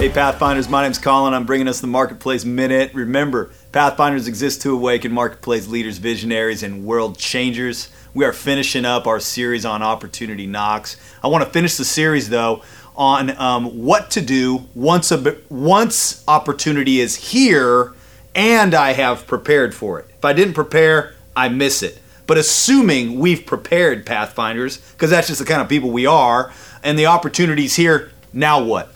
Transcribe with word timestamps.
Hey, 0.00 0.08
Pathfinders, 0.08 0.66
my 0.66 0.82
name's 0.82 0.96
Colin. 0.96 1.34
I'm 1.34 1.44
bringing 1.44 1.68
us 1.68 1.82
the 1.82 1.86
Marketplace 1.86 2.46
Minute. 2.46 2.94
Remember, 2.94 3.50
Pathfinders 3.70 4.28
exist 4.28 4.62
to 4.62 4.72
awaken 4.72 5.12
marketplace 5.12 5.68
leaders, 5.68 5.98
visionaries, 5.98 6.62
and 6.62 6.86
world 6.86 7.18
changers. 7.18 7.90
We 8.14 8.24
are 8.24 8.32
finishing 8.32 8.86
up 8.86 9.06
our 9.06 9.20
series 9.20 9.66
on 9.66 9.82
Opportunity 9.82 10.46
Knocks. 10.46 10.96
I 11.22 11.28
want 11.28 11.44
to 11.44 11.50
finish 11.50 11.76
the 11.76 11.84
series, 11.84 12.30
though, 12.30 12.62
on 12.96 13.36
um, 13.36 13.84
what 13.84 14.10
to 14.12 14.22
do 14.22 14.66
once, 14.74 15.12
a, 15.12 15.36
once 15.50 16.24
opportunity 16.26 16.98
is 17.00 17.16
here 17.16 17.92
and 18.34 18.72
I 18.72 18.94
have 18.94 19.26
prepared 19.26 19.74
for 19.74 20.00
it. 20.00 20.06
If 20.16 20.24
I 20.24 20.32
didn't 20.32 20.54
prepare, 20.54 21.14
I 21.36 21.50
miss 21.50 21.82
it. 21.82 22.00
But 22.26 22.38
assuming 22.38 23.18
we've 23.18 23.44
prepared 23.44 24.06
Pathfinders, 24.06 24.78
because 24.92 25.10
that's 25.10 25.26
just 25.26 25.40
the 25.40 25.46
kind 25.46 25.60
of 25.60 25.68
people 25.68 25.90
we 25.90 26.06
are, 26.06 26.54
and 26.82 26.98
the 26.98 27.04
opportunity's 27.04 27.76
here, 27.76 28.12
now 28.32 28.64
what? 28.64 28.94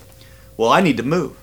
Well, 0.57 0.71
I 0.71 0.81
need 0.81 0.97
to 0.99 1.03
move. 1.03 1.37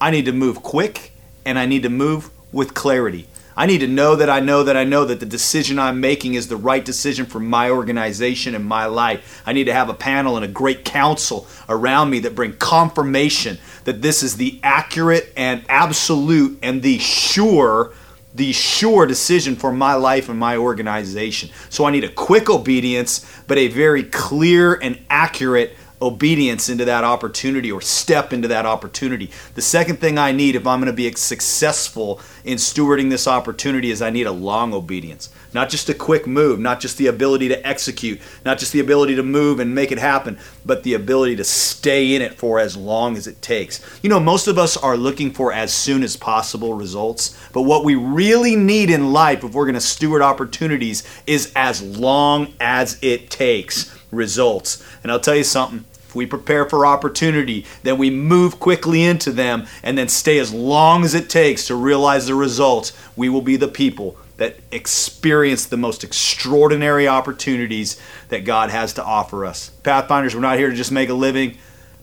I 0.00 0.10
need 0.10 0.26
to 0.26 0.32
move 0.32 0.62
quick 0.62 1.12
and 1.44 1.58
I 1.58 1.66
need 1.66 1.82
to 1.84 1.88
move 1.88 2.30
with 2.52 2.74
clarity. 2.74 3.26
I 3.56 3.66
need 3.66 3.78
to 3.78 3.88
know 3.88 4.14
that 4.14 4.30
I 4.30 4.38
know 4.38 4.62
that 4.62 4.76
I 4.76 4.84
know 4.84 5.04
that 5.04 5.18
the 5.18 5.26
decision 5.26 5.80
I'm 5.80 6.00
making 6.00 6.34
is 6.34 6.46
the 6.46 6.56
right 6.56 6.84
decision 6.84 7.26
for 7.26 7.40
my 7.40 7.70
organization 7.70 8.54
and 8.54 8.64
my 8.64 8.86
life. 8.86 9.42
I 9.44 9.52
need 9.52 9.64
to 9.64 9.72
have 9.72 9.88
a 9.88 9.94
panel 9.94 10.36
and 10.36 10.44
a 10.44 10.48
great 10.48 10.84
council 10.84 11.48
around 11.68 12.10
me 12.10 12.20
that 12.20 12.36
bring 12.36 12.52
confirmation 12.52 13.58
that 13.82 14.00
this 14.00 14.22
is 14.22 14.36
the 14.36 14.60
accurate 14.62 15.32
and 15.36 15.64
absolute 15.68 16.58
and 16.62 16.82
the 16.82 16.98
sure 16.98 17.92
the 18.34 18.52
sure 18.52 19.06
decision 19.06 19.56
for 19.56 19.72
my 19.72 19.94
life 19.94 20.28
and 20.28 20.38
my 20.38 20.56
organization. 20.56 21.50
So 21.70 21.84
I 21.84 21.90
need 21.90 22.04
a 22.04 22.08
quick 22.08 22.48
obedience, 22.48 23.26
but 23.48 23.58
a 23.58 23.66
very 23.66 24.04
clear 24.04 24.74
and 24.74 25.00
accurate 25.10 25.76
obedience 26.00 26.68
into 26.68 26.84
that 26.84 27.04
opportunity 27.04 27.72
or 27.72 27.80
step 27.80 28.32
into 28.32 28.48
that 28.48 28.66
opportunity. 28.66 29.30
The 29.54 29.62
second 29.62 29.96
thing 29.96 30.18
I 30.18 30.32
need 30.32 30.54
if 30.54 30.66
I'm 30.66 30.80
going 30.80 30.86
to 30.86 30.92
be 30.92 31.10
successful 31.12 32.20
in 32.44 32.56
stewarding 32.56 33.10
this 33.10 33.26
opportunity 33.26 33.90
is 33.90 34.00
I 34.00 34.10
need 34.10 34.26
a 34.26 34.32
long 34.32 34.72
obedience. 34.72 35.30
Not 35.54 35.70
just 35.70 35.88
a 35.88 35.94
quick 35.94 36.26
move, 36.26 36.60
not 36.60 36.78
just 36.78 36.98
the 36.98 37.06
ability 37.06 37.48
to 37.48 37.66
execute, 37.66 38.20
not 38.44 38.58
just 38.58 38.72
the 38.72 38.80
ability 38.80 39.16
to 39.16 39.22
move 39.22 39.60
and 39.60 39.74
make 39.74 39.90
it 39.90 39.98
happen, 39.98 40.38
but 40.64 40.82
the 40.82 40.94
ability 40.94 41.36
to 41.36 41.44
stay 41.44 42.14
in 42.14 42.22
it 42.22 42.34
for 42.34 42.58
as 42.58 42.76
long 42.76 43.16
as 43.16 43.26
it 43.26 43.40
takes. 43.40 43.82
You 44.02 44.10
know, 44.10 44.20
most 44.20 44.46
of 44.46 44.58
us 44.58 44.76
are 44.76 44.96
looking 44.96 45.30
for 45.32 45.52
as 45.52 45.72
soon 45.72 46.02
as 46.02 46.16
possible 46.16 46.74
results, 46.74 47.38
but 47.52 47.62
what 47.62 47.84
we 47.84 47.94
really 47.94 48.56
need 48.56 48.90
in 48.90 49.12
life 49.12 49.42
if 49.42 49.54
we're 49.54 49.64
going 49.64 49.74
to 49.74 49.80
steward 49.80 50.22
opportunities 50.22 51.02
is 51.26 51.50
as 51.56 51.82
long 51.82 52.52
as 52.60 52.98
it 53.02 53.30
takes 53.30 53.97
results. 54.10 54.84
And 55.02 55.12
I'll 55.12 55.20
tell 55.20 55.36
you 55.36 55.44
something. 55.44 55.84
If 56.08 56.14
we 56.14 56.24
prepare 56.24 56.66
for 56.66 56.86
opportunity, 56.86 57.66
then 57.82 57.98
we 57.98 58.08
move 58.08 58.58
quickly 58.58 59.02
into 59.02 59.30
them 59.30 59.66
and 59.82 59.98
then 59.98 60.08
stay 60.08 60.38
as 60.38 60.54
long 60.54 61.04
as 61.04 61.14
it 61.14 61.28
takes 61.28 61.66
to 61.66 61.74
realize 61.74 62.26
the 62.26 62.34
results, 62.34 62.94
we 63.14 63.28
will 63.28 63.42
be 63.42 63.56
the 63.56 63.68
people 63.68 64.16
that 64.38 64.56
experience 64.72 65.66
the 65.66 65.76
most 65.76 66.04
extraordinary 66.04 67.06
opportunities 67.06 68.00
that 68.30 68.44
God 68.46 68.70
has 68.70 68.94
to 68.94 69.04
offer 69.04 69.44
us. 69.44 69.68
Pathfinders, 69.82 70.34
we're 70.34 70.40
not 70.40 70.58
here 70.58 70.70
to 70.70 70.76
just 70.76 70.92
make 70.92 71.10
a 71.10 71.14
living, 71.14 71.58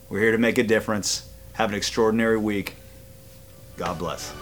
we're 0.09 0.19
here 0.19 0.33
to 0.33 0.37
make 0.37 0.59
a 0.59 0.63
difference. 0.63 1.27
Have 1.53 1.69
an 1.69 1.75
extraordinary 1.75 2.37
week. 2.37 2.75
God 3.77 3.97
bless. 3.97 4.33